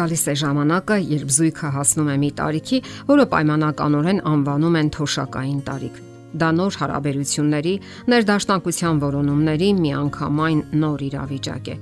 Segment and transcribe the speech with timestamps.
[0.00, 2.78] Գալիս է ժամանակը, երբ զույգը հասնում է մի տարիքի,
[3.10, 5.98] որը պայմանականորեն անվանում են թոշակային տարիք։
[6.40, 7.74] Դա նոր հարաբերությունների,
[8.12, 11.76] ներդաշնակության որոնումների միանգամայն նոր իրավիճակ է։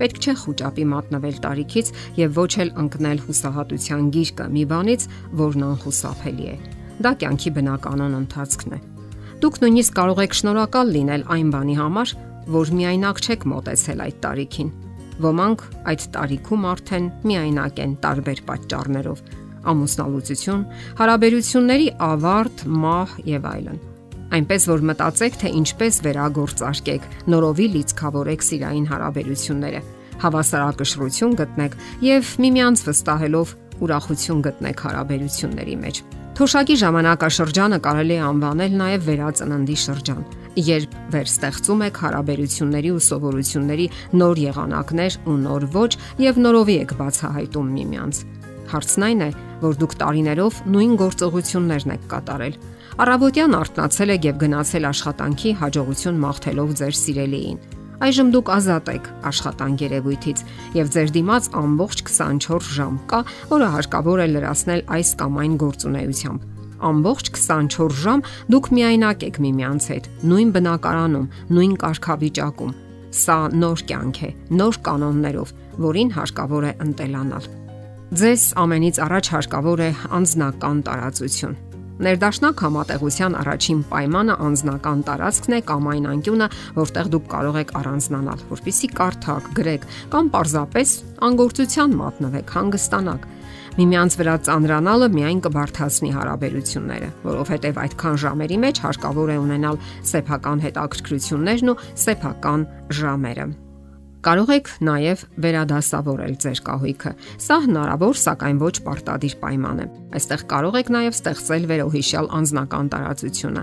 [0.00, 5.06] Պետք չէ խոճապի մատնվել տարիքից եւ ոչ էլ ընկնել հուսահատության գիրկը մի բանից,
[5.44, 6.58] որն անխուսափելի է։
[7.04, 8.82] Դա կյանքի բնականon ընթացքն է։
[9.44, 12.18] Դուք նույնիսկ կարող եք շնորհակալ լինել այն բանի համար,
[12.58, 14.76] որ միայնակ չեք մտածել այդ տարիքին
[15.18, 19.22] Ոմանք այդ տարիքում արդեն միայնակ են տարբեր պատճառներով՝
[19.68, 20.64] ամուսնալուծություն,
[20.98, 23.80] հարաբերությունների ավարտ, մահ եւ այլն։
[24.38, 29.82] Այնպես որ մտածեք, թե ինչպես վերագործարկեք, նորովի լիցքավորեք սիրային հարաբերությունները,
[30.28, 33.56] հավասարակշռություն գտնեք եւ միմյանց վստահելով
[33.88, 40.20] ուրախություն գտնեք հարաբերությունների մեջ։ Թոշակի ժամանակաշրջանը կարելի է անվանել նաև վերածննդի շրջան
[40.68, 43.86] երբ վերստեղծում եք հարաբերությունների ու սովորությունների
[44.22, 45.90] նոր եղանակներ ու նոր ոչ
[46.24, 48.20] եւ նորովի եք բացահայտում միմյանց։
[48.68, 49.30] Հարցն այն է,
[49.64, 52.60] որ դուք տարիներով նույն գործողություններն եք կատարել։
[52.98, 59.80] Առավոտյան արթնացել եք եւ գնացել աշխատանքի հաջողություն մաղթելով ձեր սիրելիին։ Այժմ դուք ազատ եք աշխատանք
[59.82, 60.44] երևույթից
[60.78, 66.46] եւ ձեր դիմաց ամբողջ 24 ժամ կա, որը հարկավոր է լրացնել այս կամ այն գործունեությամբ
[66.78, 71.28] ամբողջ 24 ժամ դուք միայնակ եք միմյանց հետ, նույն բնակարանում,
[71.58, 72.74] նույն կարգավիճակում։
[73.18, 74.30] Սա նոր կյանք է,
[74.62, 75.54] նոր կանոններով,
[75.88, 77.48] որին հարկավոր է ընտելանալ։
[78.18, 81.58] Ձեզ ամենից առաջ հարկավոր է անznական տարածություն։
[81.98, 88.44] Ներդաշնակ համատեղության առաջին պայմանը անznական տարածքն է կամ այն անկյունը, որտեղ դուք կարող եք առանձնանալ,
[88.52, 90.94] որpիսի կարդակ, գրեք կամ պարզապես
[91.28, 93.26] անգործության մատնվեք, հանգստանաք
[93.78, 101.72] Միմյանց վրա ծանրանալը միայն կբարթացնի հարաբերությունները, որովհետև այդքան ժամերի մեջ հարկավոր է ունենալ սեփական հետաքրքրություններն
[101.76, 101.78] ու
[102.08, 102.68] սեփական
[102.98, 103.48] ժամերը։
[104.28, 107.10] Կարող եք նաև վերադասավորել ձեր կահույքը։
[107.40, 109.86] Սա հնարավոր, սակայն ոչ պարտադիր պայման է։
[110.18, 113.62] Այստեղ կարող եք նաև ստեղծել վերոհիշյալ անձնական տարածությունը։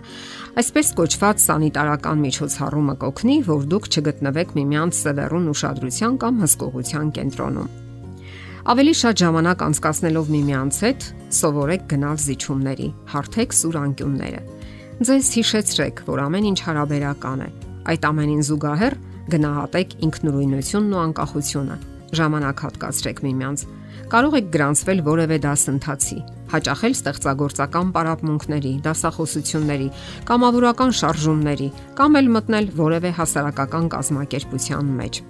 [0.63, 7.69] Այսպես կոչված սանիտարական միջոցառումը կօգնի, որ դուք չգտնվեք միմյանց սևեռուն ուշադրության կամ հսկողության կենտրոնում։
[8.65, 11.09] Ավելի շատ ժամանակ անցկացնելով միմյանց հետ,
[11.45, 14.41] սովորեք գնալ զիջումների, հարթեք սուր անկյունները։
[15.05, 17.49] Ձեզ հիշեցրեք, որ ամեն ինչ հարաբերական է։
[17.85, 18.95] Այդ ամենին զուգահեռ
[19.33, 21.77] գնահատեք ինքնուրույնությունն ու անկախությունը։
[22.19, 23.63] Ժամանակ հատկացրեք միմյանց։
[24.11, 26.17] Կարող եք գրանցվել որևէ դասընթացի,
[26.51, 29.89] հաճախել ստեղծագործական պարապմունքների, դասախոսությունների,
[30.29, 35.23] կամավորական շարժումների կամ էլ մտնել որևէ հասարակական կազմակերպության մեջ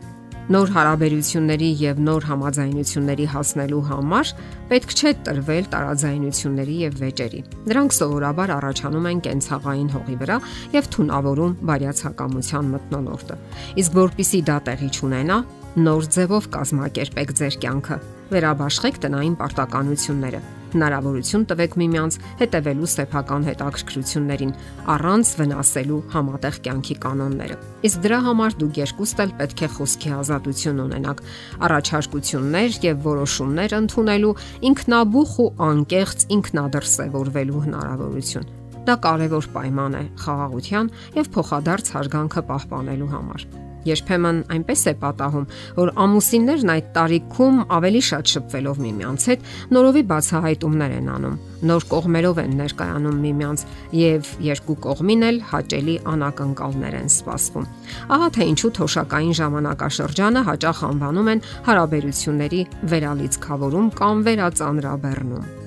[0.45, 4.31] Նոր հարաբերությունների եւ նոր համաձայնությունների հասնելու համար
[4.69, 7.39] պետք չէ տրվել տարաձայնությունների եւ վեճերի։
[7.71, 10.37] Դրանք սովորաբար առաջանում են կենցաղային հողի վրա
[10.75, 13.39] եւ թունավորում բարյացակամության մտնոլորտը։
[13.81, 15.39] Իսկ որpիսի դա տեղի չունենա,
[15.81, 17.97] նոր ձևով կազմակերպեք ձեր կյանքը։
[18.35, 20.43] Վերաբաշխեք տնային պարտականությունները
[20.75, 24.53] հնարավորություն տվեք միմյանց հետևելու սեփական հետաքրքրություններին
[24.95, 27.57] առանց վնասելու համատեղ կյանքի կանոնները։
[27.89, 31.23] Իսկ դրա համար դուք երկուստ էլ պետք է խոսքի ազատություն ունենաք,
[31.65, 34.35] առաջարկություններ եւ որոշումներ ընդունելու
[34.69, 38.49] ինքնաբուխ ու անկեղծ ինքնադրսևորվելու հնարավորություն։
[38.85, 45.45] Դա կարևոր պայման է խաղաղության եւ փոխադարձ հարգանքը պահպանելու համար։ Երբեմն այնպես է պատահում,
[45.77, 51.35] որ ամուսիններն այդ տարիքում ավելի շատ շփվելով միմյանց հետ նորովի բացահայտումներ են անում,
[51.69, 53.65] նոր կողմերով են ներկայանում միմյանց
[53.99, 57.67] եւ երկու կողմին էլ հաճելի անակնկալներ են սպասվում։
[58.15, 62.63] Ահա թե ինչու թոշակային ժամանակաշրջանը հաճախ անվանում են հարաբերությունների
[62.95, 65.64] վերալիցքավորում կամ վերածանրաբեռնում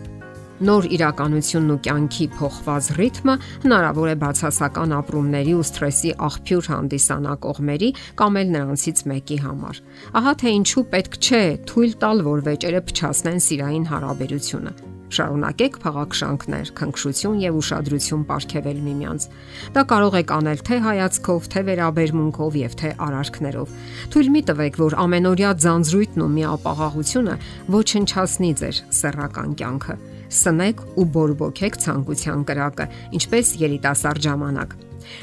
[0.58, 7.90] նոր իրականությունն ու կյանքի փոխված ռիթմը հնարավոր է բացասական ապրումների ու սթրեսի աղբյուր հանդիսանա կողմերի
[8.18, 9.80] կամ էլ նրանցից մեկի համար։
[10.18, 14.72] Ահա թե ինչու պետք չէ թույլ տալ, որ վեճերը փչացնեն սիրային հարաբերությունը։
[15.08, 19.26] Շարունակեք փաղաքշանքներ, քնքշություն եւ ուշադրություն ապարգևել միմյանց։
[19.72, 23.72] Դա կարող եք անել թե հայացքով, թե վերաբերմունքով եւ թե արարքներով։
[24.12, 27.40] Թույլ մի տվեք, որ ամենօրյա ձանձրույթն ու միապաղաղությունը
[27.78, 32.86] ոչնչացնի ձեր սեռական կյանքը սնեք ու բորբոքեք ցանկության կրակը,
[33.18, 34.76] ինչպես երիտասարդ ժամանակ։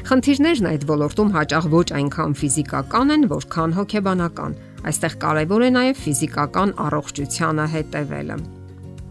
[0.09, 4.55] Խնդիրներն այդ ոլորտում հաճախ ոչ այնքան ֆիզիկական են, որքան հոգեբանական։
[4.85, 8.37] Այստեղ կարևոր է նաև ֆիզիկական առողջությանը հետևելը։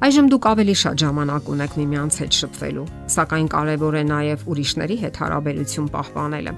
[0.04, 5.20] Այժմ դուք ավելի շատ ժամանակ ունեք միմյանց հետ շփվելու, սակայն կարևոր է նաև ուրիշների հետ
[5.22, 6.54] հարաբերություն պահպանելը։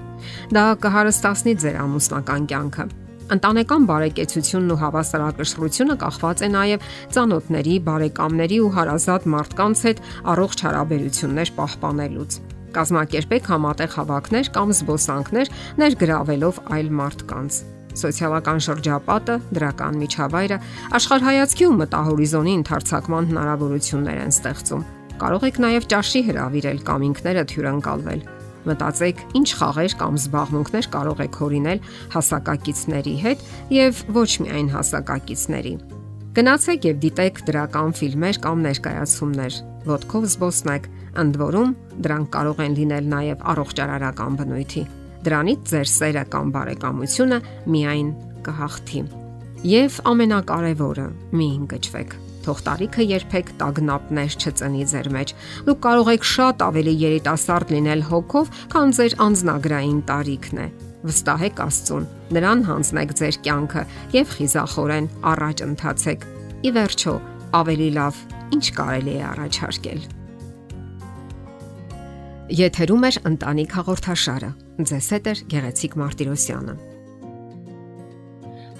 [0.57, 2.87] Դա կհարստացնի ձեր ամուսնական կյանքը
[3.27, 9.99] Ընտանեկան բարեկեցությունն ու հավասարակշռությունը կախված է նաև ծանոթների, բարեկամների ու հարազատ մարդկանց հետ
[10.31, 12.37] առողջ հարաբերություններ պահպանելուց։
[12.77, 15.51] Կազմակերպեք համատեղ հավաքներ կամ զբոսանքներ
[15.83, 17.59] ներգրավելով այլ մարդկանց։
[17.97, 20.57] Սոցիալական շրջապատը, դրական միջավայրը
[21.01, 24.87] աշխարհայացքի ու մտահորիզոնի ընդարձակման հնարավորություններ են ստեղծում։
[25.17, 28.36] Կարող եք նաև ճաշի հravirել կամ ինքներդ հյուրընկալվել։
[28.67, 31.79] Մտածեք, ինչ խաղեր կամ զբաղմունքներ կարող եք հորինել
[32.15, 33.45] հասակակիցների հետ
[33.77, 35.73] եւ ոչ միայն հասակակիցների։
[36.37, 39.55] Գնացեք եւ դիտեք դրական ֆիլմեր կամ ներկայացումներ։
[39.87, 40.89] Ոտքով զբոսնեք,
[41.23, 41.73] ընդ որում
[42.05, 44.85] դրանք կարող են լինել նաեւ առողջարարական բնույթի։
[45.25, 47.41] Դրանից ձեր սերը կամ բարեկամությունը
[47.73, 48.13] միայն
[48.45, 49.03] կհաղթի։
[49.73, 55.33] Եվ ամենակարևորը՝ մի ընկճվեք թող տարիքը երբեք տագնապներ չծնի ձեր մեջ։
[55.67, 60.67] Դուք կարող եք շատ ավելի երիտասարդ լինել հոգով, քան ձեր անznագրային տարիքն է։
[61.07, 62.05] Վստահեք Աստծուն։
[62.37, 63.83] Նրան հանձնեք ձեր կյանքը
[64.17, 66.27] եւ խիզախորեն առաջ ընթացեք։
[66.67, 67.13] Ի վերջո,
[67.61, 68.21] ավելի լավ
[68.57, 70.01] ինչ կարելի է առաջարկել։
[72.57, 74.51] Եթերում է ընտանիք հաղորդաշարը։
[74.87, 76.96] Ձեզ հետ է Գեղեցիկ Մարտիրոսյանը։